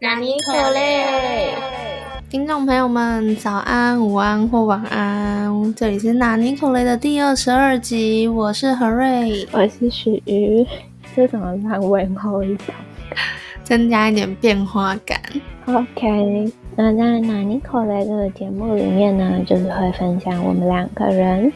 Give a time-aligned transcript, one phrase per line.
[0.00, 1.52] 纳尼可嘞？
[2.30, 10.64] 听众朋友们，早安、午安或晚安，这里是纳尼可雷的第二十二集，我是何瑞，我是许瑜，
[11.16, 12.72] 这怎么让问候一种，
[13.64, 15.20] 增加一点变化感。
[15.66, 21.52] OK，那在纳尼可雷这个节目里面呢，就是会分享我们两个人。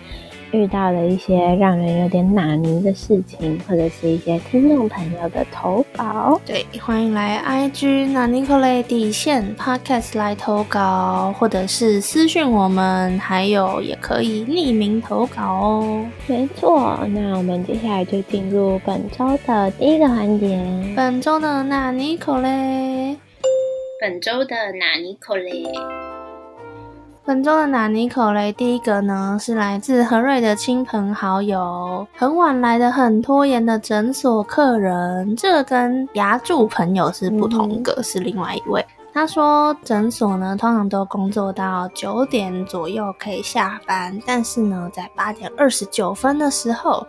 [0.52, 16.06] 遇到了一些让人有点纳尼的事情，或者是一些听众朋友的投稿，对，欢迎来 IG 纳尼可雷底线 Podcast 来投稿，或者是私讯我们，还有也可以匿名投稿哦。
[16.26, 23.16] 没错，那我们接下来就进入本周的第一个环节，本周的纳尼可雷，
[23.98, 25.64] 本周的纳尼可雷。
[27.24, 35.36] 本周的纳尼口雷，第一个呢是来自何瑞的亲朋好友，很晚来的、很拖延的诊所客人。
[35.36, 38.84] 这个跟牙柱朋友是不同个，是另外一位。
[39.14, 47.06] 他说，诊所呢通常都工作到九点左右可以下班，但是呢，在八点二十九分的时候，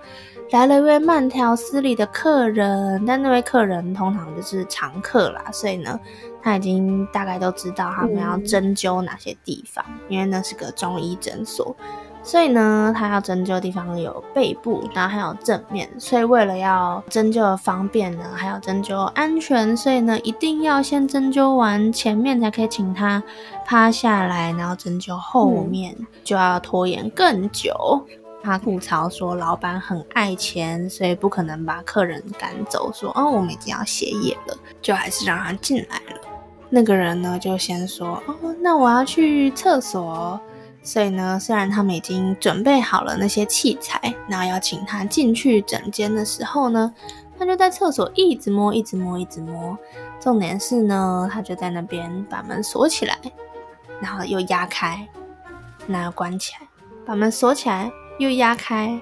[0.51, 5.99] 来了一位慢条斯理的客人，但那位客人通常就是常客啦，所以呢。
[6.45, 11.73] 他已经大概都知道他们要针灸哪些地方，因为那是个中医诊所，
[12.21, 23.23] 所以呢，他要针灸的地方有背部，然后还有正面，所以为了要针灸的方便呢，还有针灸安全，所以呢，一定要先针灸完前面才可以请他
[23.65, 28.05] 趴下来，然后针灸后面就要拖延更久。
[28.43, 36.21] 他吐槽说，老板很爱钱，所以不可能把客人赶走，说哦，我们已经要歇业了，就还是让他进来了。
[36.69, 40.39] 那个人呢，就先说哦，那我要去厕所。
[40.85, 46.93] 所以呢，虽然他们已经准备好了那些器材，那要请他进去整间的时候呢，
[47.39, 49.77] 他就在厕所一直摸，一直摸，一直摸。
[50.19, 53.17] 重点是呢，他就在那边把门锁起来，
[54.01, 55.07] 然后又压开，
[55.87, 56.67] 那关起来，
[57.05, 58.99] 把门锁起来又压开。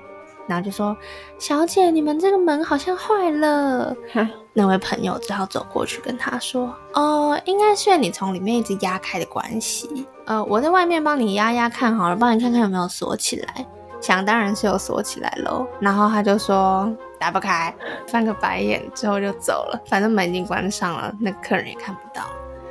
[0.48, 0.98] 然后就说
[1.40, 3.96] ：“小姐，你们这个门好像坏了。”
[4.52, 10.06] 那位朋友只好走过去跟他说：“哦，应该是你从里面一直压开的关系。
[10.26, 13.66] 呃，我在外面帮你压压看好了，帮你看看有没有锁起来。
[14.02, 17.74] 想当然是有锁起来喽。”然后他就说：“打不开。”
[18.10, 19.80] 翻个白眼之后就走了。
[19.86, 22.24] 反正门已经关上了，那客人也看不到。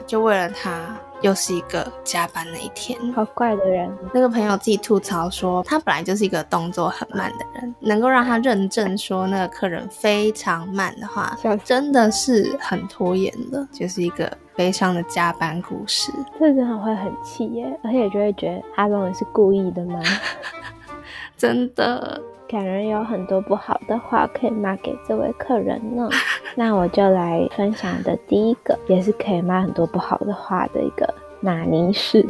[0.06, 0.94] 就为了他。
[1.22, 3.90] 又是一个加班的一天，好怪的人。
[4.12, 16.10] 那个朋友自己吐槽说，他本来就是一个动作很慢的人，能够让他认证说那个客人非常慢的话，真的是很拖延的，就是一个悲伤的加班故事。
[16.38, 20.00] 这真的会很气耶，而且就会觉得阿龙是故意的吗？
[21.36, 22.20] 真的。
[22.50, 26.08] 感人有很多不好的话可以骂给这位客人呢，
[26.56, 32.26] 那我就来分享的第一个，也是可以骂很多不好的话的一个纳尼式。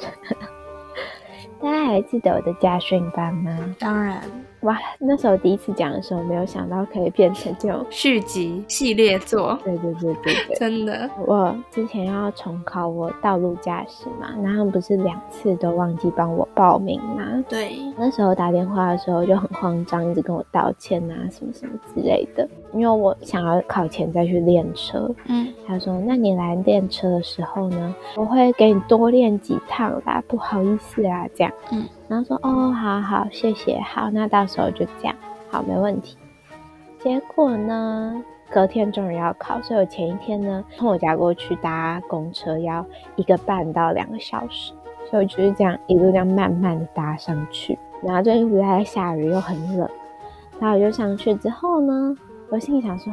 [1.63, 3.75] 大家还记得我的家训班吗？
[3.79, 4.21] 当然。
[4.63, 9.59] 哇，那时候第一次讲的时候，没有想到可以变成这种 续集系列作。
[9.65, 11.09] 对对对对对， 真的。
[11.27, 17.43] 我之前要重考我道路驾驶嘛，然后不是两次都忘记帮我报名嘛？
[17.49, 17.77] 对。
[17.97, 22.49] 那时候打电话的时候就很慌张，一直跟我道歉啊，什么什么之类的。
[22.73, 25.11] 因为我想要考前再去练车。
[25.27, 25.49] 嗯。
[25.67, 31.85] 他说：“那你来练车的时候呢，我会给你多练几趟啦，不好意思啊，这样。”嗯。
[32.09, 35.15] 然后说哦，好好，谢谢，好，那到时候就这样，
[35.51, 36.17] 好，没问题。
[36.99, 42.85] 结果呢，隔天终于要考，所以我前一天呢，从我家过去搭公车要
[43.17, 44.73] 一个半到两个小时，
[45.09, 47.79] 所以我就是这样一路这样慢慢的搭上去。
[48.03, 49.89] 然后最近不是在下雨，又很冷，
[50.59, 52.17] 然后我就上去之后呢，
[52.51, 53.13] 我心里想说，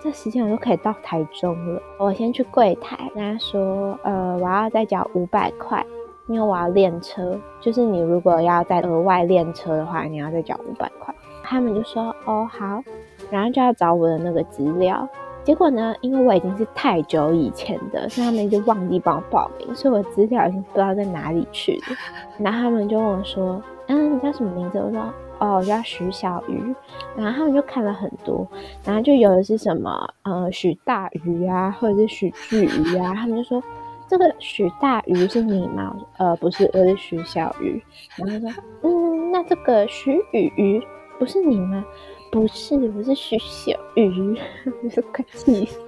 [0.00, 5.84] 这时间我都可以到台中了，我先去柜台跟他说，呃，我要再交五百块。
[6.28, 11.14] 因为我要练车，就是你如果要再额外练车的话，你要再交五百块。
[11.44, 12.82] 他们就说哦好，
[13.30, 15.08] 然后就要找我的那个资料。
[15.44, 21.96] 结果呢，因为我已经是太久以前的，所以他们就忘记帮我报名，所以我资料已经不知道在哪里去了。
[22.38, 25.00] 然后他们就问我说：“嗯，你叫什么名字？”我说
[25.38, 26.74] ：“哦，我叫徐小鱼。”
[27.16, 28.46] 然后他们就看了很多，
[28.84, 33.62] 然后就有的是什么呃许大鱼啊，或者是许巨鱼啊，他们就说。
[34.08, 35.92] 这个许大鱼是你吗？
[36.18, 37.82] 呃，不是，我是许小鱼。
[38.14, 40.80] 然后说，嗯，那这个许雨鱼
[41.18, 41.84] 不是你吗？
[42.30, 44.38] 不是，我是许小鱼。
[44.84, 45.80] 我是快气死。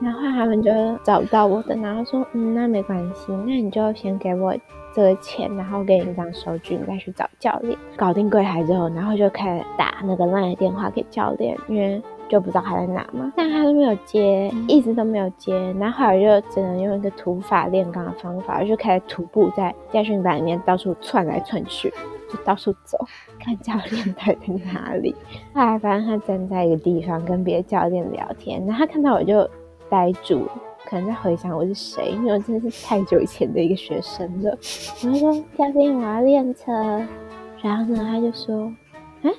[0.00, 0.72] 然后他们就
[1.04, 4.52] 找不到我的，然后说，嗯，那没关系，那你就先给我
[4.94, 7.78] 这个钱，然后给你一张收据，你再去找教练。
[7.96, 12.00] 搞定柜台之后，然后就开始打那个烂的电话给教练，因为。
[12.26, 21.92] 就不知道他在哪嘛，但他都没有接，一直都没有接，然后后来就只能用一个土法炼钢的方法，就开始徒步在驾训班里面到处窜来窜去，
[22.30, 22.98] 就到处走，
[23.38, 25.14] 看教练在在哪里。
[25.52, 29.48] 后来发现他站在一个地方跟别的教练聊天，然后他看到我就
[29.90, 30.48] 呆住。
[30.88, 34.56] 可能在回想我是谁，因为真的是太久以前的一个学生了。
[35.02, 36.72] 然后说教练，我要练车。
[37.62, 38.70] 然后呢，他就说
[39.24, 39.30] ：“啊，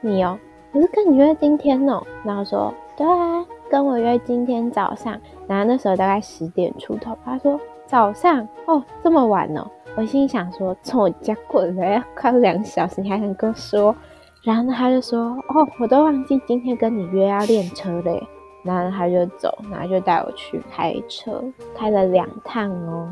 [0.00, 0.38] 你哦，
[0.72, 5.18] 我是跟你约今天哦。”然后说：“对啊，跟我约今天早上。”
[5.48, 7.16] 然后那时候大概十点出头。
[7.24, 7.58] 他说
[7.88, 9.66] ：“早上哦，这么晚哦。”
[9.96, 13.96] 我心想说：“从我家过来要快两个小时，你还能跟我说？”
[14.44, 18.22] 然后呢，他就说：“哦，我都忘记今天跟你约要练车嘞。”
[18.62, 21.42] 然后他就走，然后就带我去开车，
[21.74, 23.08] 开了两趟哦，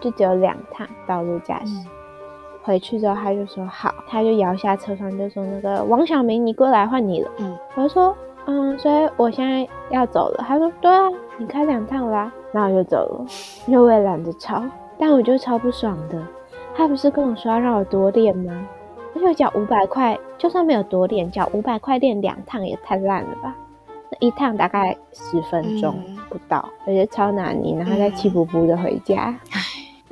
[0.00, 1.86] 就只有两趟道路驾驶。
[2.62, 7.30] 回去之后他就说好，他就摇下车窗就说那个王小明，你过来换你了。
[7.38, 10.44] 嗯，我就说嗯，所以我现在要走了。
[10.46, 13.26] 他说对啊，你开两趟啦，然后我就走了，
[13.66, 14.62] 因为我也懒得吵，
[14.98, 16.18] 但我就超不爽的。
[16.74, 18.66] 他不是跟我说要让我多练吗？
[19.14, 23.54] 而且我缴五百块，就算没有多练，缴五百块练两趟也太烂了吧。
[24.20, 25.94] 一趟大概十分钟
[26.28, 29.34] 不到，而且超难你然后再气呼呼的回家。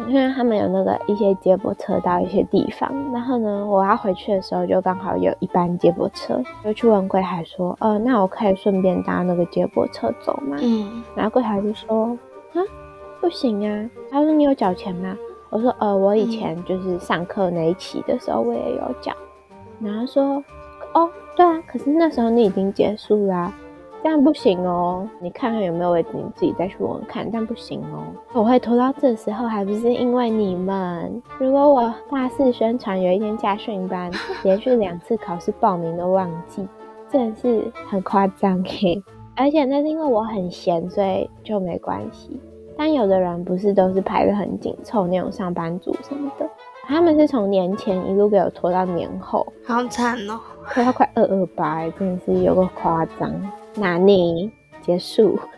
[0.09, 10.57] 因为他们有那个一些接驳车到一些地方，然后呢，我要回去的时候就刚好有一班接驳车，就去问柜台说，呃，那我可以顺便搭那个接驳车走吗？
[10.61, 12.07] 嗯，然后柜台就说，
[12.55, 12.59] 啊，
[13.21, 13.91] 不行啊。
[14.11, 15.15] 他说你有缴钱吗？
[15.51, 19.13] 我说，呃，我以前就是上课那一期的时候我也有缴。
[19.79, 20.43] 然后说，
[20.95, 23.53] 哦，对啊，可是那时候你已经结束啦。
[23.57, 23.62] 这
[24.09, 27.29] 样不行哦，你看看有没有位置，你自己再去问问看。
[27.33, 28.03] 但不行哦，
[28.33, 31.23] 我会拖到这时候，还不是因为你们？
[31.39, 34.11] 如果我大肆宣传有一天驾训班
[34.43, 36.67] 连续两次考试报名都忘记，
[37.09, 39.03] 真的是很夸张嘿。
[39.35, 42.39] 而且那是因为我很闲，所以就没关系。
[42.77, 46.49] 但有的人不是都是排得很紧凑那种上班族什么的，
[46.87, 50.41] 他们是从年前一路给我拖到年后，好惨哦，
[50.73, 53.31] 拖到快二二八，真的是有个夸张。
[53.77, 55.39] 拿你结束，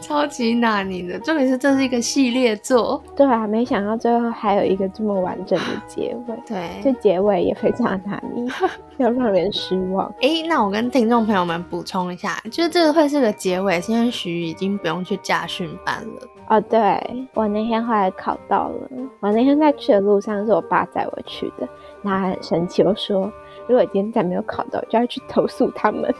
[0.00, 8.50] 超级拿你的，重点是这是一个系列作，对啊，没想到最后还有一个这么完整的结尾， 对，这结尾也非常拿你，
[8.98, 10.12] 要让人失望。
[10.20, 16.28] 哎，那我跟听众朋友们补充一下，就是这个会是个结尾，是因为徐已经不用去驾训班了。
[16.48, 18.90] 哦，对我那天后来考到了，
[19.20, 21.68] 我那天在去的路上是我爸载我去的，
[22.02, 23.30] 他很生气，我说。
[23.70, 26.12] 如果今天再没有考到，就要去投诉他们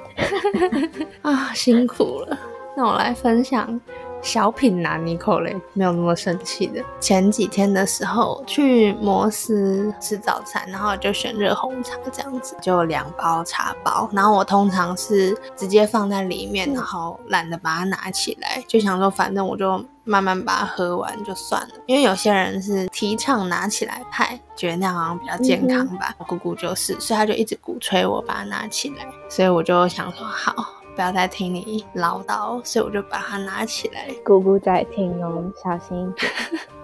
[1.21, 1.53] 啊！
[1.53, 2.39] 辛苦了。
[2.77, 3.81] 那我来分享
[4.23, 6.81] 小品拿尼口雷，没有那么生气的。
[7.01, 14.09] 前几天的时候去摩斯吃早餐，然后就选热红茶这样子，就两包茶包。
[14.13, 19.85] 然后我通常是直接放在里面，然后懒得把它拿起来，就想说反正我就。
[20.11, 26.13] 慢慢把它喝完就算了，因为有些人是提倡拿起来拍，觉得那样好像比较健康吧。
[26.19, 30.53] 我姑姑就是，所以他就一直鼓吹我把它拿起来，所以我就想说好，
[30.97, 34.09] 不要再听你唠叨，所以我就把它拿起来。
[34.25, 36.33] 姑姑在听哦，小心一点。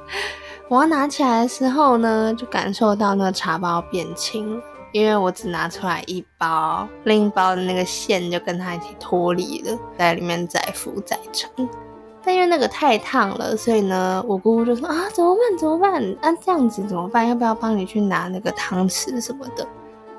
[0.70, 4.62] 我要拿起来的时候呢，就感受到那个茶包变轻，
[4.92, 11.50] 因为我只拿出来一包，另一包的那个线就跟它一起脱离了，在里面载浮载沉。
[12.26, 15.58] 但因为那个太烫了，所以呢，我姑姑就说啊，怎么办？
[15.58, 16.16] 怎么办？
[16.20, 17.28] 那这样子怎么办？
[17.28, 19.64] 要不要帮你去拿那个汤匙什么的？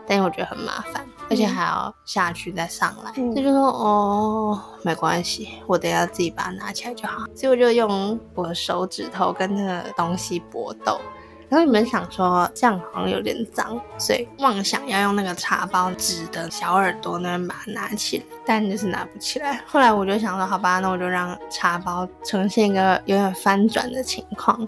[0.08, 3.12] 但我觉得很麻烦，而且还要下去再上来。
[3.12, 7.26] 他就说哦，没关系，我等下自己把它拿起来就好。
[7.36, 10.98] 所以我就用我的手指头跟那个东西搏斗。
[11.50, 19.62] 然后你们想说这样好像有点脏，所以妄想要用那个茶包纸的小耳朵那边把它拿起来，但就是拿不起来。
[19.66, 24.68] 后来我就想说，好吧，那我就让茶包呈现一个有点翻转的情况，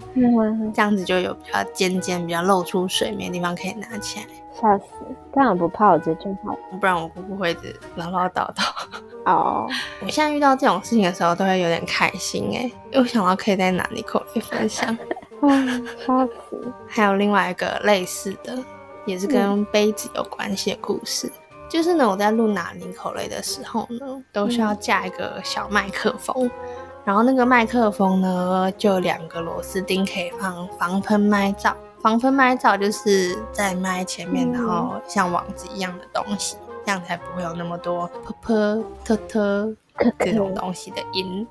[0.74, 4.26] 这样子就有比较尖尖、比较露出水面的地方可以拿起来。
[4.52, 4.84] 笑死，
[5.32, 8.64] 当然不泡着就好，不然我姑姑会一直唠唠叨叨。
[9.24, 9.68] 哦，
[10.00, 14.96] 我现在遇到这种事情的时候都会有点开心哎，因为想到可以在哪里口里分享。
[15.42, 16.60] 嗯，好苦！
[16.86, 18.56] 还有另外一个类似的，
[19.06, 21.30] 也是跟杯子有关系的故事。
[21.68, 26.50] 就是呢，我在录哪里口类的时候呢，都需要架一个小麦克风，
[27.04, 31.76] 然后那个麦克风呢，就两个螺丝钉可以放防喷麦罩。
[32.02, 39.72] 防喷麦罩就是在麦前面，然后像网子一样的东西，这样才不会有那么多噗噗、特特
[40.18, 41.46] 这种东西的音。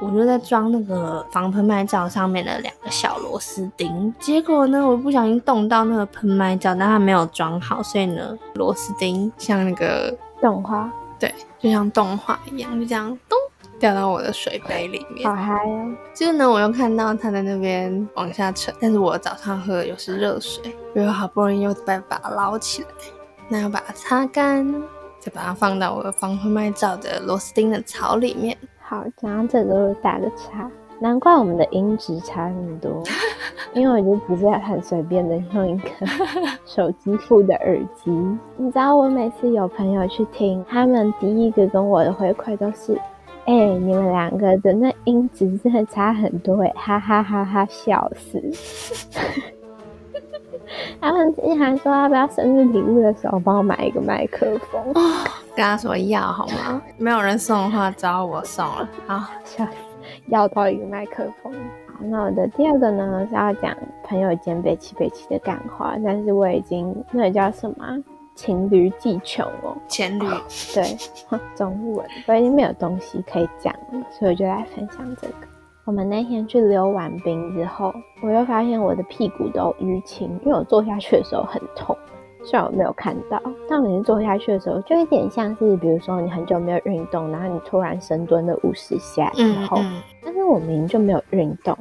[0.00, 13.38] 我就在装那个防喷麦罩上面的两个小螺丝钉，结果呢，我不小心动到那个喷麦罩，但它没有装好，所以呢，螺丝钉像那个动画，对，就像动画一样，就这样咚
[13.78, 15.92] 掉到我的水杯里面，好嗨哦！
[16.14, 22.88] 接着呢，我又看到它在那边往下沉，但是我早上喝的又是热水，我又好不容易又再把它捞起来，
[23.48, 24.66] 那要把它擦干，
[25.18, 28.56] 再把它放到我的防喷麦罩的螺丝钉的槽里面。
[28.90, 30.68] 好，讲到这个打个叉。
[30.98, 33.00] 难怪我们的音质差很多，
[33.72, 35.88] 因为我就直接很随便的用一个
[36.66, 38.10] 手机附的耳机。
[38.56, 43.00] 你知道我每次有朋友去听，他们第一个跟我的回馈都是：
[43.44, 48.42] 哎，你们两个的那音质真的差很多，哎，哈哈哈哈笑死！
[51.00, 54.92] 他们之前还说要不要生日礼物的时候帮我买一个麦克风，
[55.54, 56.80] 跟他说要好吗？
[56.96, 59.72] 没有人送的话，只要我送了，好笑死。
[60.26, 61.52] 要到一个麦克风。
[61.86, 68.02] 好，那我的第二个呢是要讲朋友间北齐北齐的感话，但是我已经那个叫什么
[68.34, 70.24] 情侣技穷哦，情侣
[70.74, 70.96] 对
[71.54, 75.49] 中文，我已经没有东西可以讲了，所以我就来分享这个。
[75.84, 81.96] 我们那天去溜完冰之后，我又发现我的屁股都淤青，因为我坐下去的时候很痛。
[82.44, 89.78] 虽然我没有看到，但每次坐下去的时候，就有点像是，比如说你很久没有运动，然后你突然深蹲了五十下之后，
[90.22, 91.76] 但是我明明就没有运动，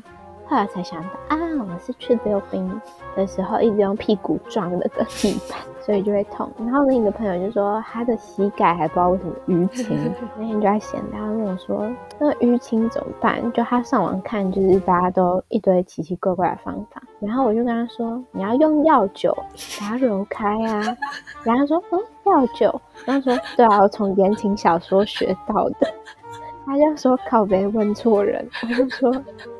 [0.45, 2.81] 后来才想到啊，我是去溜冰
[3.15, 6.47] 的时候一直用屁股撞那个地板，所以就会痛。
[6.59, 9.97] 然后另一个朋友就说他的膝盖还不知道为什么淤青，
[10.37, 13.41] 那天就在闲聊，问我说那淤青怎么办？
[13.53, 17.01] 就他上网看，就是大家都一堆奇奇怪怪的方法。
[17.19, 19.35] 然后我就跟他说：“你要用药酒
[19.81, 20.79] 把它揉开啊。
[21.43, 25.87] ”然后他说：“嗯，药酒。”然后说：“对啊，我从言情小说学到的。”
[26.67, 29.11] 他就说：“靠别问错人。”我就说：“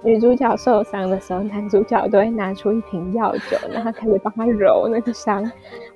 [0.06, 5.44] 女主角受伤的时候，男主角都会拿出一瓶药酒，然后开始帮他揉那个伤。”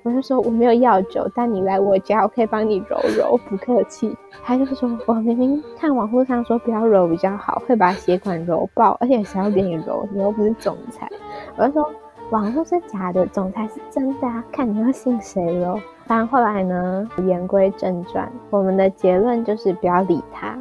[0.04, 10.06] 我就说：“我没有药酒，但你来我家，我可以帮你揉揉，不客气。”他就说：“我明明看网络上说不要揉比较好，会把血管揉爆，而且谁要给你揉？
[10.12, 11.10] 你又不是总裁。”
[11.56, 11.90] 我就说
[12.30, 20.54] ：“网络是假的，总裁是真的啊，看你要信谁喽。”但后来呢，言归正传，我们的结论就是不要理他。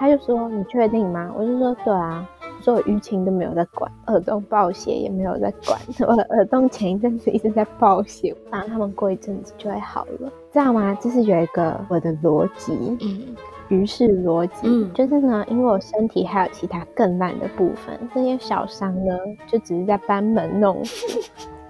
[0.00, 2.28] 他就说：“你确定吗？”我就说：“对啊，
[2.60, 5.80] 我说我淤青都没有在管，耳洞爆血也没有在管。
[6.06, 10.94] 我的耳洞前一阵子一直在爆血，然后他们过一阵子就会好了，知道吗？
[11.00, 13.34] 这是有一个我的逻辑，嗯，
[13.68, 21.18] 于是逻辑就是呢，因为我身体还有其他更烂的部分，这些小伤呢，就只是在班门弄斧。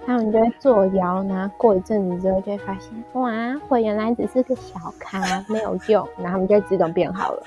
[0.05, 3.31] 他们就会作妖，然后过一阵子之后就会发现，哇，
[3.69, 7.43] 我原来只是个小咖，没有用，然后他们就自动变好了。”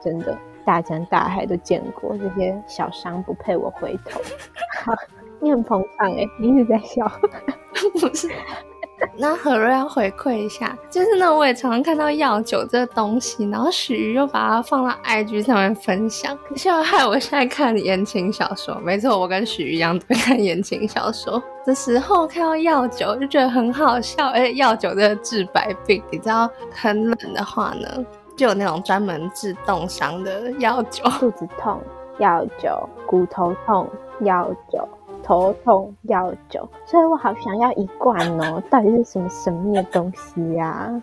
[0.00, 4.20] 真的，大江大海都见过这些小伤，不配我回头。
[4.84, 4.94] 好
[5.40, 7.10] 你很捧场哎，你一直在笑。
[8.00, 8.30] 不是，
[9.18, 18.76] 那何瑞要回馈一下，就是呢，我也常常看到药酒这个东西，然后许瑜又把它放到 IG 上面分享，现在害我现在看言情小说。
[18.80, 28.06] 没错，我跟许瑜一样都看言情小说的时候看到药酒就觉得很好笑，而且药酒这个治百病，你知道很冷的话呢。
[28.36, 31.80] 就有那种专门治冻伤的药酒，肚子痛
[32.18, 33.88] 药酒，骨头痛
[34.20, 34.88] 药酒，
[35.22, 38.62] 头痛药酒，所以我好想要一罐哦！
[38.68, 41.02] 到底是什么神秘的东西呀？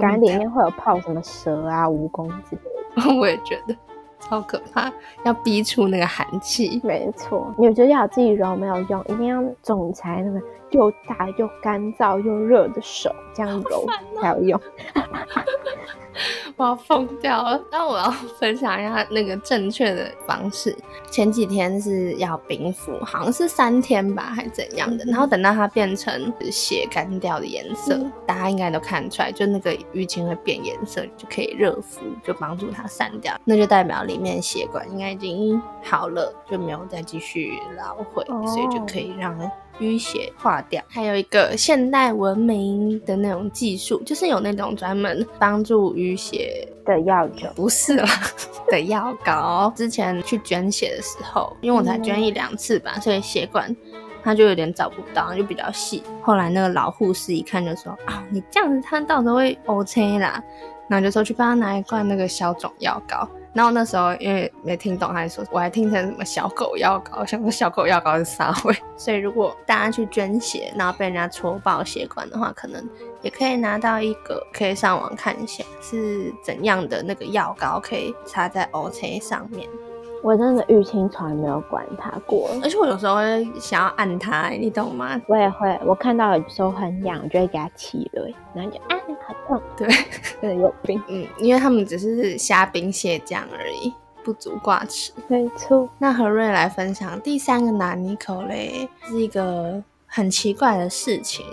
[0.00, 3.14] 感觉里面会有泡什么蛇啊、蜈蚣之类的。
[3.18, 3.74] 我也觉得
[4.20, 4.92] 超可怕，
[5.24, 6.80] 要逼出那个寒气。
[6.84, 13.86] 没错，你觉得要自己揉没有用，一定要总裁那个又大又干燥又热的手这样揉
[14.20, 14.60] 才有用。
[16.56, 17.60] 我要疯掉了！
[17.70, 20.76] 那我要分享一下那个正确的方式。
[21.10, 25.04] 前几天是要冰敷，好像是三天吧，还怎样的？
[25.06, 33.34] 然后等到它变成血干掉的颜色，大家应该都看出来，就那个淤青会变颜色，就可以热敷，就帮助它散掉。
[33.44, 39.38] 那就代表里面血管应该已经好了，就没有再继续捞回，所以就可以让。
[39.80, 48.06] 淤血化掉，还有一个现代文明的那种技术，就是有那种专门帮助淤血的药酒，不是啦，
[48.68, 49.72] 的药膏。
[49.76, 53.74] 之前去捐血的时候，因为我才捐一两次吧，所以血管
[54.22, 56.02] 它就有点找不到，就比较细。
[56.22, 60.42] 后来那个老护士一看就说：“啊，你这样子，他到时候会 OK 啦。”
[60.88, 63.26] 然后就说去帮他拿一罐那个消肿药膏。
[63.54, 68.74] 然后那时候因为没听懂，他说我还听成什么小狗药膏，想说小狗药膏是啥味。
[68.96, 72.82] 所以如果大家去捐血，然后被人家戳爆血管的话，可能
[73.20, 79.68] 也可以拿到一个，可以上网看一下是怎样的那个药膏可以插在 O C 上面。
[80.22, 85.20] 我真的淤青从来没有管它过，而且我有时候会想要按它，你懂吗？
[85.26, 89.88] 我也会，我看到有时候很痒，我就会给它起了，然后就啊，好痛，对，
[90.40, 91.02] 真的有病。
[91.08, 95.12] 嗯，因为他们只是虾兵蟹将而已，不足挂齿。
[95.26, 95.88] 没错。
[95.98, 101.44] 那何瑞来分享第三个拿尼口嘞，是一个很奇怪的事情，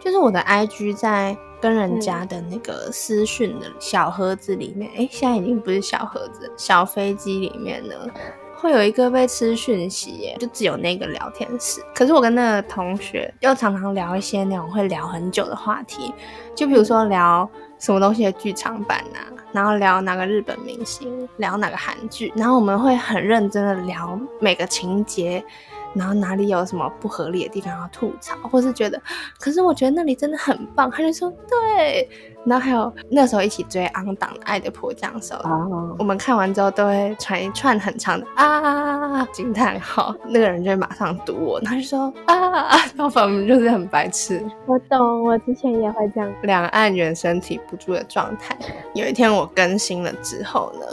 [0.00, 1.36] 就是我的 IG 在。
[1.60, 7.94] 跟人家的那个私讯的小盒子里面，哎，现在已经不是小盒子，小飞机里面呢，
[8.56, 11.80] 会有一个被吃讯息，耶，就只有那个聊天室。
[11.94, 16.12] 可是我跟那个同学又常常聊一些那种会聊很久的话题，
[16.54, 17.48] 就比如说聊
[17.78, 25.44] 什么东西的剧场版啊，然后聊哪个日本明星，聊哪个韩剧，然后我们会很认真的聊每个情节。
[25.96, 29.00] 然后哪里有什么不合理的地方要吐槽，或是觉得，
[29.40, 32.08] 可是我觉得那里真的很棒，他就说对。
[32.44, 44.40] 然后还有那时候一起追《昂档爱的迫降》的时候，我们看完之后都会传一串很长的啊惊叹号，那个人就会马上堵我，他就说啊，然后反正就是很白痴。
[44.66, 48.56] 我懂，我之前也会这样，两岸猿声体不住的状态。
[48.94, 50.86] 有一天我更新了之后呢，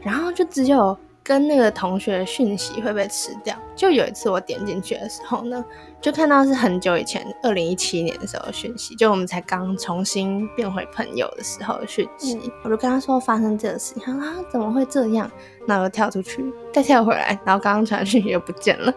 [0.00, 0.98] 然后就只有。
[1.28, 3.54] 跟那个同学的讯息会被吃掉。
[3.76, 5.62] 就有一次我点进去的时候呢，
[6.00, 12.50] 就看到是很久以前，二零一七年的时候的讯息，就我们才刚重新变回朋友的时候的讯息。
[12.64, 15.30] 我就跟他说发生这个事情，他说啊怎么会这样？
[15.66, 16.42] 然后又跳出去，
[16.72, 18.90] 再跳回来，然后刚刚传讯息又不见了。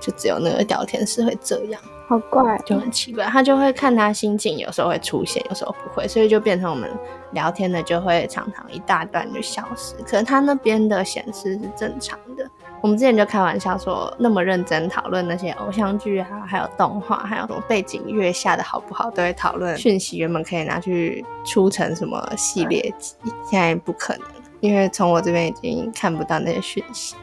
[0.00, 3.24] 就只有那个聊天室会这样，好怪，就很奇怪。
[3.24, 6.90] 他就会看他心情，有时候会出现，有时候不会，所以就变成我们
[7.32, 9.94] 聊天的就会常常一大段就消失。
[10.04, 12.48] 可能他那边的显示是正常的。
[12.80, 20.18] 我们之前就开玩笑说，那么认真讨论那些偶像剧啊，还有动画，还有什么背景乐下的好不好，都会讨论讯息。
[20.18, 23.16] 原本可以拿去出成什么系列集，
[23.50, 24.22] 现在不可能，
[24.60, 27.16] 因为从我这边已经看不到那些讯息。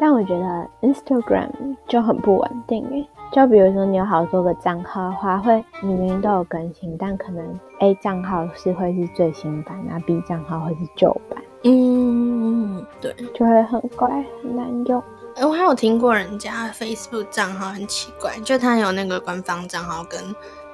[0.00, 11.42] 但我觉得 Instagram 就很不稳定诶，就比如说你有好多个账号的话，会明明都有更新，但可能 A 账号是会是最新版，那 B 账号会是旧版。
[11.64, 14.08] 嗯，对，就会很怪，
[14.42, 15.00] 很难用。
[15.36, 20.20] 哎，我还有听过人家 Facebook 账号很奇怪，就他有那个官方账号跟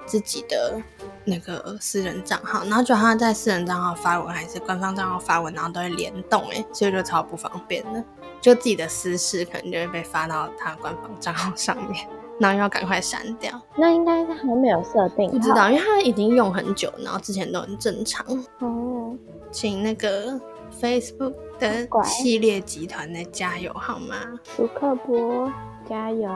[0.06, 0.80] 自己的
[1.26, 8.02] 那个私人账号，然后就他在私人账号发文还是官方账号发文，然后都会联动，哎，所以就超不方便的。
[8.40, 12.06] 就自己的私事可能就会被发到他官方账号上面，
[12.38, 13.50] 然后要赶快删掉。
[13.76, 18.24] 那应该是还没有设定，不知道，因为他已经用很久，然后之前都很正常。
[18.60, 19.16] 哦，
[19.50, 20.40] 请那个
[20.80, 24.16] Facebook 的系列集团的加油好吗？
[24.44, 25.52] 苏克伯
[25.88, 26.30] 加油！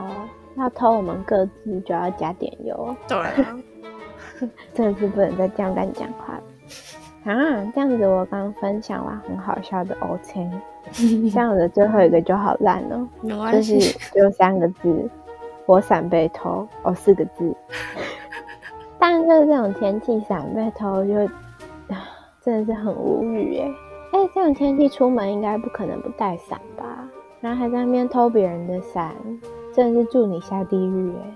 [0.55, 2.95] 要偷我们各自就要加点油。
[3.07, 3.17] 对，
[4.71, 6.43] 真的是不能再这样乱讲话了。
[7.23, 10.51] 啊，这样子我刚分享完很好笑的 O 青，
[11.33, 13.07] 这样子最后一个就好烂哦，
[13.51, 15.09] 就是只有三个字，
[15.65, 17.55] 我伞被偷哦四个字，
[18.99, 21.13] 但就是这种天气伞被偷就
[22.41, 23.67] 真的是很无语哎
[24.13, 27.07] 哎，这种天气出门应该不可能不带伞吧？
[27.41, 29.13] 然后还在那边偷别人的伞，
[29.73, 31.35] 真的是祝你下地狱哎。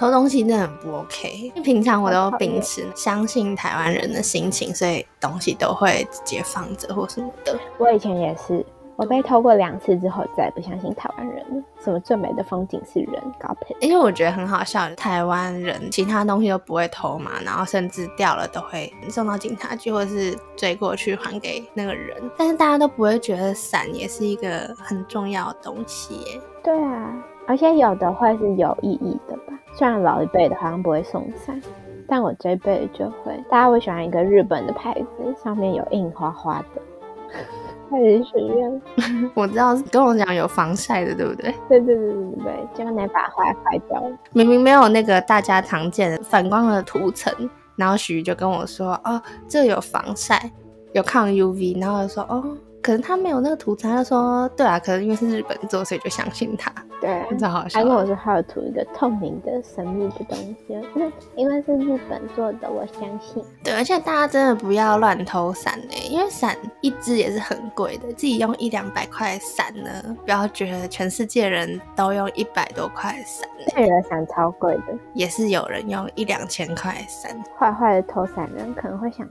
[0.00, 7.54] 偷东西真的很不 OK，因为平常我都秉持相信台湾人的心情，所以东西都会直接放着或什么的。
[7.76, 8.64] 我以前也是，
[8.96, 11.62] 我被偷过两次之后，再也不相信台湾人了。
[11.84, 13.76] 什么最美的风景是人，高配。
[13.78, 22.16] 因为我觉得很好笑，台湾人其他东西都不会偷嘛，然后甚至掉了都会送到警察局，或者是追过去还给那个人。
[22.38, 26.40] 但是大家都不会觉得伞也是一个很重要的东西耶。
[26.64, 29.49] 对啊，而且有的会是有意义的吧。
[29.72, 31.60] 虽然老一辈的好像不会送伞，
[32.06, 33.32] 但我这一辈就会。
[33.48, 36.82] 大家会喜欢一个日本的牌子，上面有印花花的，
[37.90, 38.82] 开始许愿。
[39.34, 41.54] 我知道跟我讲有防晒的，对不对？
[41.68, 44.18] 对对对对对，结果那把花坏掉了。
[44.32, 47.32] 明明没有那个大家常见的反光的涂层，
[47.76, 50.50] 然后许就跟我说：“哦，这有防晒，
[50.92, 56.72] 有抗 UV。”然后说：“哦。”可能他没有那个涂层，他说对啊，可能因为是日本做，所以就相信他。
[57.00, 57.80] 对，真好笑。
[57.80, 63.42] 他跟我说他有涂一个透明的神秘的东西，那因为是日本做的，我相信。
[63.64, 73.48] 对，而且大家真的不要乱偷伞哎，因为伞一支也是很贵的，自己用一两百块伞呢，不要觉得全世界人都用一百多块伞。
[73.74, 77.34] 那人伞超贵的，也是有人用一两千块伞。
[77.58, 79.26] 坏坏的偷伞人可能会想。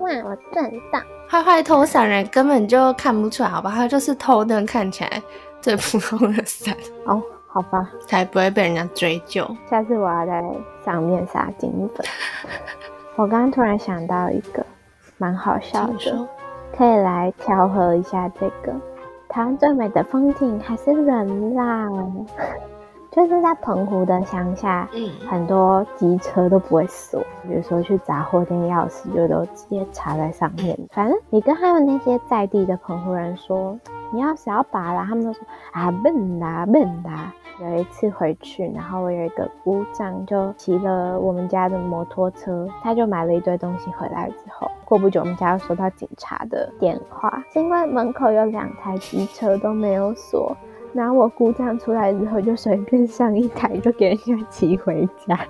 [0.00, 0.10] 哇！
[0.24, 1.00] 我赚到！
[1.28, 3.70] 坏坏偷伞人根本就看不出来，好吧？
[3.70, 5.22] 他就是偷灯看起来
[5.60, 6.74] 最普通的伞
[7.06, 9.48] 哦，好吧，才不会被人家追究。
[9.70, 10.42] 下次我要在
[10.84, 12.04] 上面撒金粉。
[13.16, 14.64] 我刚刚突然想到一个
[15.18, 16.28] 蛮好笑的，
[16.76, 18.74] 可以来调和一下这个。
[19.28, 21.86] 台湾最美的风景还是人啦。
[23.10, 30.78] 就是在澎湖的乡下，嗯，很多机车都不会锁，比如说去杂货店，钥匙就都直接插在上面。
[30.90, 33.76] 反正你跟他们那些在地的澎湖人说，
[34.12, 35.42] 你钥匙要拔了，他们都说
[35.72, 37.34] 啊笨啦笨啦。
[37.60, 50.56] 有一次回去，然后我有一个姑丈就骑了我们家的摩托车，他就买了一堆东西回来之后，过不久我们家又收到警察的电话，因为门口有两台机车都没有锁。
[50.92, 55.38] 拿我姑丈出来之后，就随便上一台，就给人家骑回家。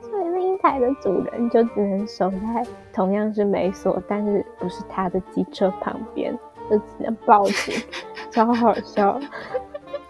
[0.00, 6.38] 所以另一台的主人就只能守在同样是没锁，但是不是他的机车旁边，
[6.70, 7.74] 就只能报警，
[8.30, 9.18] 超好笑，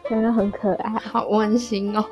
[0.09, 2.05] 真的很可爱，好温馨哦。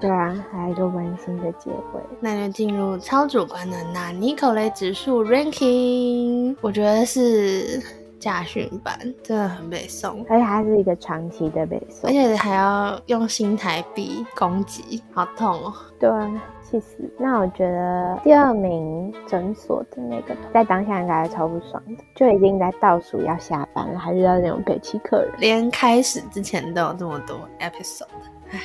[0.00, 2.00] 对啊，还有一个温馨的结尾。
[2.20, 7.99] 那就进入超主观的那尼可雷指数 ranking，我觉得是。
[8.20, 15.74] 驾训班真的很北宋，而且还是一个长期的北宋，而且还要用新台币攻击，好痛哦！
[15.98, 16.96] 对啊，气死！
[17.18, 28.06] 那我觉得第二名诊所的那个，在当下应该超不爽的，就已经在倒数要下班了，还遇到那种北汽客人，连开始之前都有这么多 episode，
[28.50, 28.60] 唉。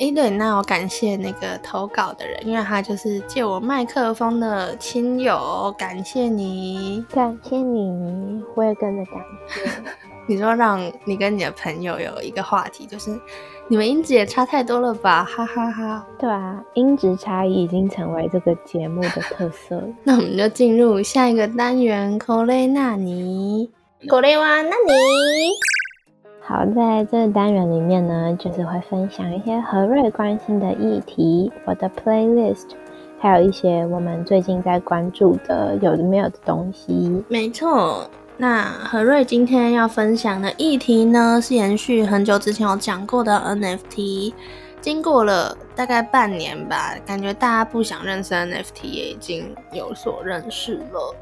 [0.00, 9.70] 哎，对，那我感谢那个投稿的人，因为他就是借我麦克风的亲友，感谢你，感谢你，我也跟着感谢。
[10.26, 13.10] 你说让你跟你的朋友有一个话题，就是
[13.68, 16.06] 你们音质也差太多了吧，哈哈哈。
[16.18, 19.82] 对啊，音质差异已经成为这个节目的特色。
[20.02, 23.70] 那我们就进入下一个单元，口雷纳尼，
[24.08, 25.69] 口雷哇纳尼。
[26.42, 32.70] 好，在这个单元里面呢，就是会分享一些何瑞关心的议题，我的 playlist，
[33.18, 37.22] 还有一些我们最近在关注的有的没有的东西。
[37.28, 44.32] 没错，那何瑞今天要分享的议题呢，是延续很久之前有讲过的 NFT。
[44.80, 51.14] 经过了大概半年吧，感觉大家不想认识 NFT 也已经有所认识了，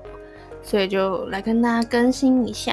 [0.62, 2.72] 所以就来跟大家更新一下。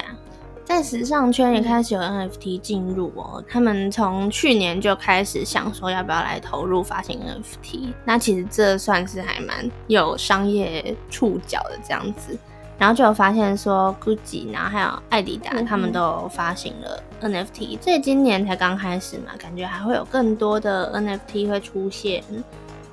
[0.65, 12.35] 在时尚圈也开始有 NFT 进入哦，他们从去年就开始想说要不要来投入发行 NFT，那其实这算是还蛮有商业触角的这样子，
[12.79, 22.23] 然后就有发现说 GUCCI，然后还有艾迪达，他们都发行了 NFT，所以今年才刚开始嘛，感觉还会有更多的 NFT 会出现。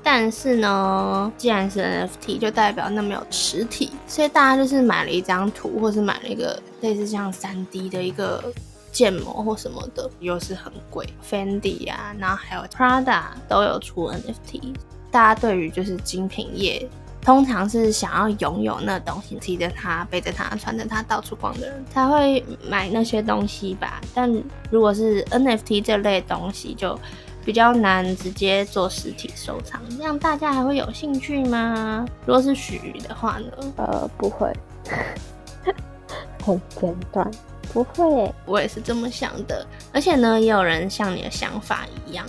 [0.02, 8.52] 但是呢，既然是 NFT，就代表那没有实体，所以大家就是买了一张图，或是买了一个类似像三 D 的一个
[8.90, 11.08] 建模或什么的，又是很贵。
[11.28, 14.74] Fendi 啊，然后还有 Prada 都有出 NFT。
[15.10, 16.88] 大家对于就是精品业，
[17.20, 24.00] 通常是想要拥有那东西，提着它、背着它、穿着它到处逛的人才会买那些东西吧。
[24.12, 24.28] 但
[24.70, 26.98] 如果是 NFT 这类东西，就
[27.44, 32.06] 比较难直接做实体收藏，这样大家还会有兴趣吗？
[32.24, 33.72] 如果是许鱼的话呢？
[33.76, 34.52] 呃，不会，
[36.44, 37.28] 很简短，
[37.72, 38.32] 不会。
[38.46, 39.66] 我也是这么想的。
[39.92, 42.24] 而且呢，也有人像你的想法一样，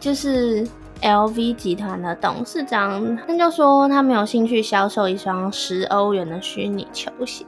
[0.00, 0.66] 就是
[1.02, 7.44] LV 集团的董事长，他就说他没有兴趣销售一双十欧元的虚拟球鞋。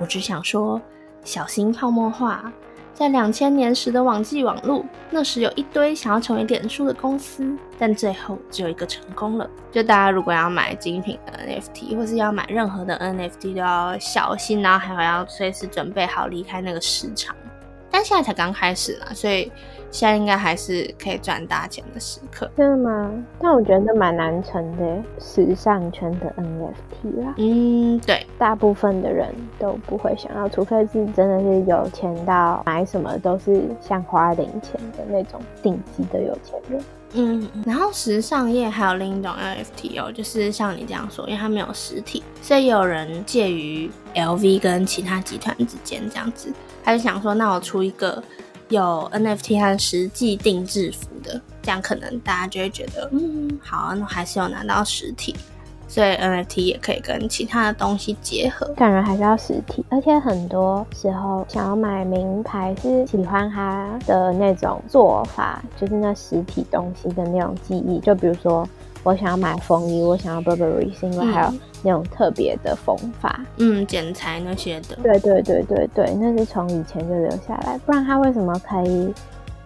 [0.00, 0.80] 我只想说，
[1.22, 2.52] 小心泡沫化。
[2.98, 9.48] 在两千年时的网际网络，那时有一堆想要成为点数的公司，但最后只有一个成功了。
[9.70, 17.36] 就大家如果要买精品的 NFT，或是要买任何的 NFT，都要小心，然后还要随时准备好离开那个市场。
[17.88, 19.52] 但现在才刚开始嘛，所以。
[19.90, 23.10] 现在应该还是可以赚大钱的时刻，真的吗？
[23.38, 27.34] 但我觉得蛮难成的，时尚圈的 NFT 啦。
[27.38, 36.84] 嗯，对，大部分的人都不会想要，除非是真的是有钱到买什么都是像花零钱的那种顶级的有钱人。
[37.14, 46.52] 嗯，然后时尚业还有另一种 NFT 哦，就是像你这样说，因为它没有实体，所以有人介于 LV 跟其他集团之间这样子，
[46.84, 48.22] 他就想说，那我出一个。
[48.68, 55.34] 有 NFT 和实际定制服的，这样可能大家就会觉得，嗯，好，那还是有拿到实体，
[55.86, 58.66] 所以 NFT 也可以跟其他的东西结合。
[58.76, 68.68] 当然还是要实体，而且很多时候想要买名牌是喜欢它的那种做法，就是那实体东西的那种记忆，就比如说。
[69.08, 74.96] 我想要买风衣，我想要 Burberry，是因为还有那种特别的风法，嗯，剪裁那些的。
[75.02, 79.10] 对对对对对，那是从以前就留下来，不然他为什么可以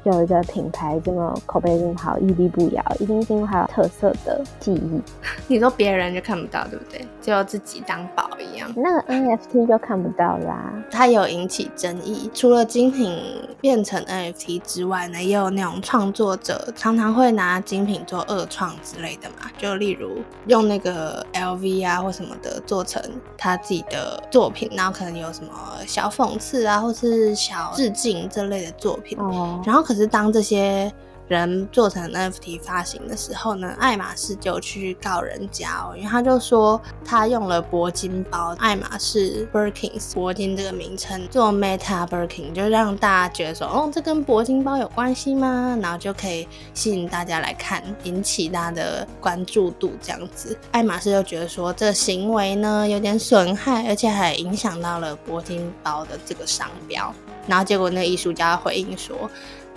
[0.05, 5.01] 有一个品牌这么口碑这么好，屹立不摇，一定是因为还有特色的记忆。
[5.47, 7.07] 你说别人就看不到，对不对？
[7.21, 8.73] 只有自己当宝一样。
[8.77, 10.73] 那个 NFT 就看不到啦。
[10.91, 13.17] 它有引起争议，除了精品
[13.61, 19.51] 变成 NFT 之外呢，也有那种创作者常常会拿精品做二创之类的嘛。
[19.57, 23.01] 就例如用那个 LV 啊或什么的做成
[23.39, 25.53] 他自己的作品，然后可能有什么
[25.87, 29.17] 小讽刺啊，或是小致敬这类的作品。
[29.21, 29.63] 哦。
[29.65, 30.93] 然后可可是当这些。
[31.29, 45.79] 人做成 NFT 发行的时候呢，爱马仕就去告人家哦，因为他就说他用了铂金包，爱马仕 Birkins 铂金这个名称做 Meta Birkin，就让大家觉得说，哦，这跟铂金包有关系吗？
[45.81, 50.55] 然后就可以吸引大家来看，引起大家的关注度这样子。
[50.73, 57.15] 爱马仕就觉得说，这行为呢有点损害，而且还影响到了铂金包的这个商标。
[57.47, 59.31] 然后结果那艺术家回应说。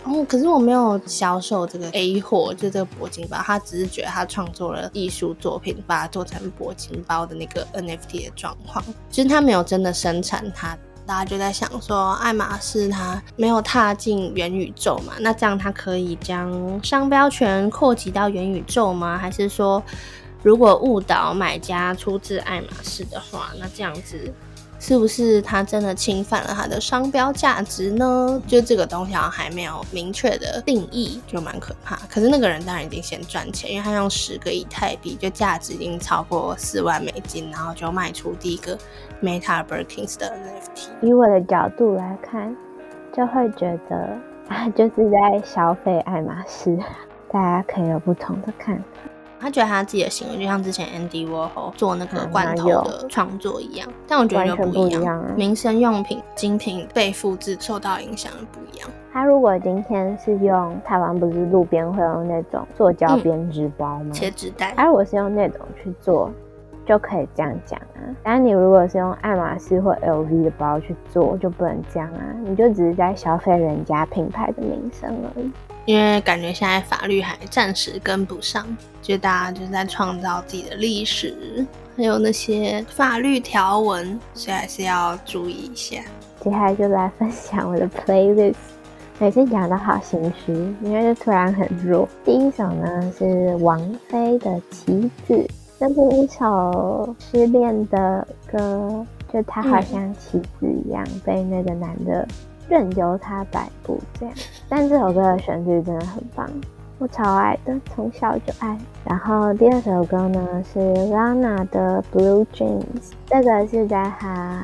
[0.05, 10.77] 哦，可是我没有销售这个 A 货，就这个铂金包，他只是觉得他创作了艺术作品，把它做成铂金包的那个 NFT 的状况，其实他没有真的生产它。
[11.07, 15.13] 大家就在想说，爱马仕它没有踏进元宇宙嘛？
[15.19, 19.15] 那这样它可以将商标权扩及到元宇宙吗？
[19.15, 19.83] 还是说，
[20.41, 24.33] 如果误导买家出自爱马仕的话，那这样子？
[24.77, 28.41] 是不是他真的侵犯了他的商标价值呢？
[28.45, 31.95] 就这个东西好像还没有明确的定义，就蛮可怕。
[32.09, 38.77] 可是那个人当然已经先赚钱，因为他用十个以太币，就价值已经超过四万美金，然后就卖出第一个
[39.23, 40.89] Meta Birkins 的 NFT。
[41.01, 42.55] 以我的角度来看，
[43.11, 43.95] 就会觉得
[44.49, 46.77] 啊，就是在消费爱马仕，
[47.31, 48.83] 大家可以有不同的看法。
[49.45, 55.23] 他觉得他自己的行为就像之前 Andy Warhol 做那个罐头的创作一样，但我觉得就不一样。
[55.36, 58.89] 民生用品精品被复制受到影响的不一样。
[59.13, 64.10] 他如果今天是用台湾不是路边会用那种塑胶编织包吗？
[64.12, 64.73] 切纸袋。
[64.75, 66.31] 他如果是用那种去做，
[66.84, 68.01] 就可以这样讲啊。
[68.23, 72.34] 但你如果是用爱马仕或 LV 的包去做，就不能这样啊。
[72.43, 75.51] 你就只是在消费人家品牌的名声而已。
[75.86, 78.65] 因为感觉现在法律还暂时跟不上，
[79.04, 86.02] 就大家就在创造自己的历史，还有那些法律条文，所以还是要注意一下。
[86.41, 88.56] 接下来就来分享我的 playlist，
[89.19, 92.10] 每次讲的好心虚，因为就突然很弱。
[92.24, 95.34] 第一首呢是王菲的《棋子》，
[95.78, 102.28] 那是一首失恋的歌，就她好像棋子一样被那个男的。
[102.67, 104.36] 任由它摆布这样，
[104.67, 106.49] 但这首歌的旋律真的很棒，
[106.97, 108.78] 我超爱的，从小就爱。
[109.04, 114.63] 然后第二首歌呢是 Lana 的 Blue Jeans，这个是在她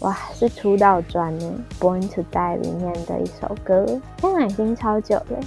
[0.00, 3.86] 哇是出道专呢 Born to Die 里面的一首歌，
[4.18, 5.38] 现在已经超久了。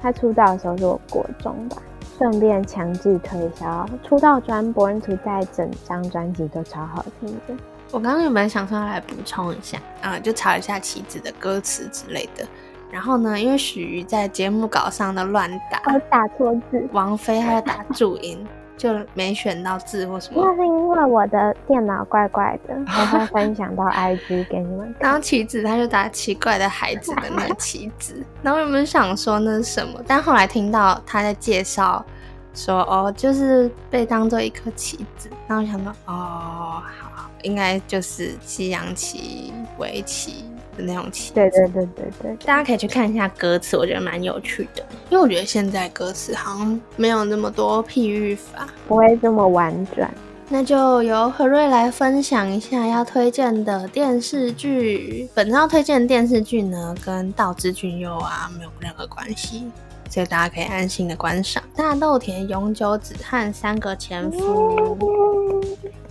[0.00, 1.78] 她出道的时候是我国中吧，
[2.16, 7.54] 顺便强制推销出道专 Born to Die 整张专辑都超好听的。
[7.94, 10.18] 我刚刚有没有想说来补充一下啊？
[10.18, 12.44] 就查一下棋子的歌词之类的。
[12.90, 16.84] 然后呢，因为许瑜在节目稿上的乱打，我打错字。
[16.90, 18.44] 王菲还要打注音，
[18.76, 20.42] 就没选到字或什么。
[20.44, 24.92] 那是因为我的电脑怪怪的，我会分享到 IG 给你们。
[24.98, 28.20] 然后棋子他就打奇怪的孩子的那个 棋子。
[28.42, 30.00] 然后有没有想说那是什么？
[30.04, 32.04] 但后来听到他在介绍
[32.54, 35.30] 说哦，就是被当做一颗棋子。
[35.46, 36.82] 然后想到哦，
[37.14, 37.30] 好。
[37.42, 40.44] 应该就是西洋棋、围棋
[40.76, 41.32] 的那种棋。
[41.34, 44.84] 对对对对对，大家可以去看一下歌词，我觉得蛮有趣的。
[45.10, 50.10] 因为我觉得现在歌词好像没有那么多譬喻法，不会这么婉转。
[50.46, 55.26] 那就由何瑞来分享一下要推荐的电视剧。
[55.34, 59.64] 本要推荐的电视剧呢，跟道之俊佑啊没有任何关系，
[60.14, 64.38] 所以大家可以安心的观赏《大豆田永久子和三个前夫》。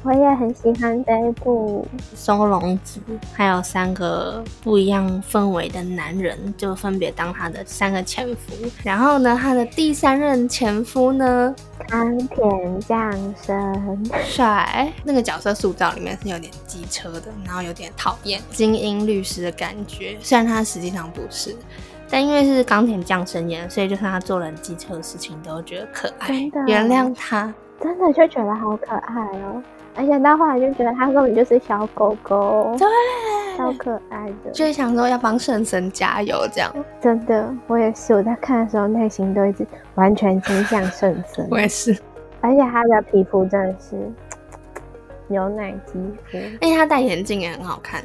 [0.04, 3.00] 我也很喜欢这一部松隆子，
[3.32, 8.54] 还有三个不一样氛围的男人，就分别当他的三个前夫。
[8.84, 11.56] 然后呢，他的第三任前夫呢，
[11.88, 13.10] 安田降
[13.42, 14.92] 生，帅。
[15.06, 20.18] 那个角色塑造里面是有点机车的，然后有点讨厌精英律师的感觉。
[20.22, 21.56] 虽然他实际上不是，
[22.14, 26.30] 但因为是钢铁降生演，所以就算他做了机车的事情，都觉得可爱，
[26.68, 29.60] 原谅他，真的就觉得好可爱哦。
[29.96, 32.88] 而且到后来就觉得他根本就是小狗狗，对，
[33.58, 36.72] 超可爱的，就是想说要帮圣神加油这样。
[37.02, 41.48] 真的，我也是，我在看的时候内心都一直完全倾向 圣神。
[41.50, 41.98] 我也是，
[42.42, 43.96] 而且他的皮肤真的是
[45.30, 45.94] 牛奶肌
[46.30, 48.04] 肤，而且他戴眼镜也很好看。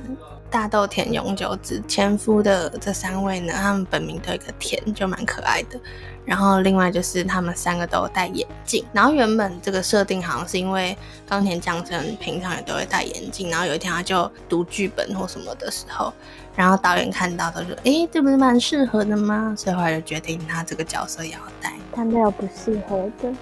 [0.50, 5.78] 大豆田永久子前夫的这三位呢，他们本名都有一个田，就蛮可爱的。
[6.24, 8.84] 然后另外就是他们三个都戴眼镜。
[8.92, 16.12] 然后原本这个设定好像是因为冈田将生平常也都会戴眼镜，然后有一天他就读剧本或什么的时候，
[16.54, 21.72] 然后导演看到他说：“哎，这不是蛮适合的吗？”所以后来就决定他这个角色也要戴。
[21.92, 23.32] 他没有不适合的。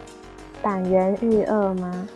[0.63, 2.09] 板垣裕二吗？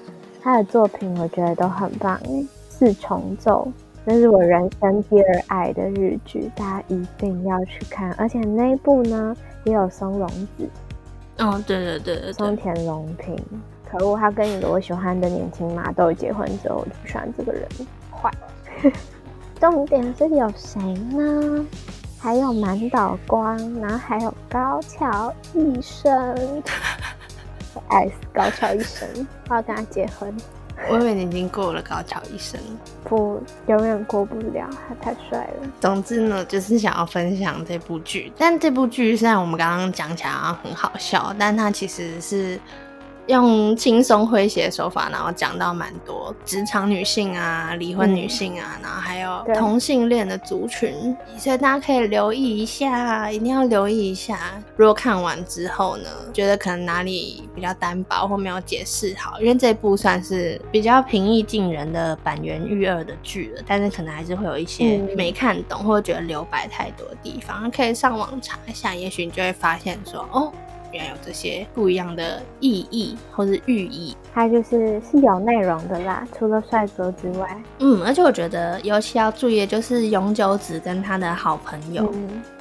[0.43, 2.21] 他的作品我觉得都很棒，
[2.69, 3.71] 四重奏。
[4.07, 8.13] 这是我人生第二爱的日剧，大家一定要去看。
[8.15, 10.69] 而且那部呢也有松隆子，
[11.39, 13.37] 哦，对对对对，松田龙平。
[13.89, 17.69] 可恶，他跟一个我喜欢的年轻马豆结婚之后，我就不喜欢这个人，
[18.11, 18.31] 坏。
[19.61, 20.81] 重点是有谁
[21.13, 21.67] 呢？
[22.19, 26.63] 还有满岛光，然后还有高桥一生，
[27.89, 29.09] 爱死高桥一生，
[29.49, 30.35] 我要跟他结婚。
[30.89, 32.61] 我以为你已经过了高桥一生，
[33.05, 35.69] 不，永远过不了，他太帅了。
[35.81, 40.31] 总之呢，就是想要分享这部剧，但这部剧虽然我们刚刚讲起来
[40.63, 42.59] 很好笑，但它其实是。
[43.31, 54.61] 用轻松诙谐的手法，然后讲到蛮多职场女性啊、离婚女性啊，然后还有同性恋的族群，所以大家可以留意一下，一定要留意一下。
[54.77, 70.53] 如果看完之后呢，觉得可能哪里比较单薄或没有解释好，因为这部算是比较平易近人的板垣育二的剧了，但是可能还是会有一些没看懂或者觉得留白太多的地方，可以上网查一下，也许你就会发现说哦。
[70.93, 76.27] 原来有这些不一样的意义或是寓意，它就是是有内容的啦。
[76.37, 82.13] 除了帅哥之外，嗯，而且我觉得尤其要注意的就是永久子跟他的好朋友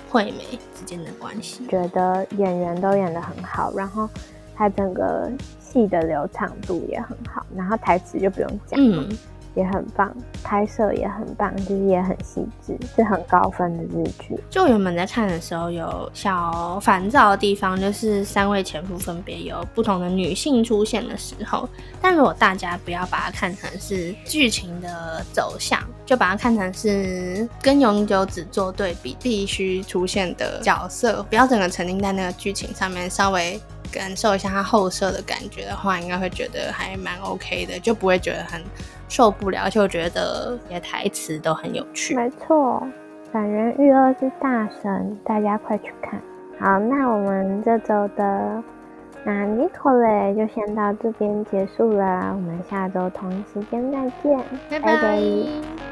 [0.09, 1.65] 惠美之间的关系。
[1.67, 4.07] 觉得演员都演得很好，然后
[4.55, 8.79] 他整个戏的流畅度也很好，然后台词就不用讲。
[8.79, 9.09] 嗯。
[9.55, 14.39] 也很棒，拍摄也很棒，就是也很细致，是很高分的日剧。
[14.49, 21.67] 就原本在看的时候有小烦躁的地方，就是三位前夫分别有不同的女性出现的时候。
[22.01, 33.59] 但如果大家不要把它看成是剧情的走向，就把它看成是跟永久子做对比必须出现的角色，不要整个沉浸在那个剧情上面，稍微
[33.91, 38.63] 感受一下它后设的感觉的话，应该会觉得还蛮 OK 的，就不会觉得很。
[39.09, 42.15] 受不了，而且我觉得些台词都很有趣。
[42.15, 42.81] 没错，
[43.31, 46.21] 反人育二是大神，大家快去看。
[46.59, 48.63] 好，那我们这周的
[49.23, 55.88] 那尼可雷就先到这边结束了，我们下周同一时间再见，拜拜。